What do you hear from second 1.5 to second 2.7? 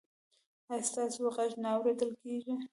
نه اوریدل کیږي؟